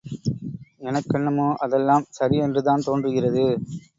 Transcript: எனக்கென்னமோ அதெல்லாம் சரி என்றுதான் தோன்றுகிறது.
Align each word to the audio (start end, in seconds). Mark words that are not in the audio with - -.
எனக்கென்னமோ 0.81 1.47
அதெல்லாம் 1.59 2.07
சரி 2.09 2.37
என்றுதான் 2.37 2.85
தோன்றுகிறது. 2.87 3.45